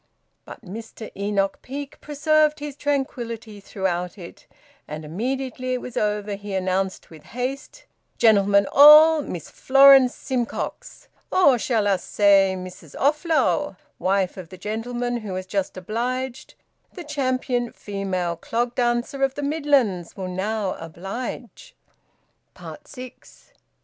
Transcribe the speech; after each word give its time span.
But 0.45 0.65
Mr 0.65 1.11
Enoch 1.15 1.59
Peake 1.61 2.01
preserved 2.01 2.57
his 2.57 2.75
tranquillity 2.75 3.59
throughout 3.59 4.17
it, 4.17 4.47
and 4.87 5.05
immediately 5.05 5.73
it 5.75 5.81
was 5.81 5.95
over 5.95 6.33
he 6.33 6.55
announced 6.55 7.11
with 7.11 7.21
haste 7.21 7.85
"Gentlemen 8.17 8.65
all, 8.71 9.21
Miss 9.21 9.51
Florence 9.51 10.15
Simcox 10.15 11.07
or 11.31 11.59
shall 11.59 11.85
us 11.85 12.03
say 12.03 12.55
Mrs 12.57 12.95
Offlow, 12.99 13.75
wife 13.99 14.37
of 14.37 14.49
the 14.49 14.57
gentleman 14.57 15.17
who 15.17 15.35
has 15.35 15.45
just 15.45 15.77
obliged 15.77 16.55
the 16.93 17.03
champion 17.03 17.71
female 17.71 18.35
clog 18.37 18.73
dancer 18.73 19.23
of 19.23 19.35
the 19.35 19.43
Midlands, 19.43 20.17
will 20.17 20.27
now 20.29 20.73
oblige." 20.79 21.75
SIX. 22.85 23.51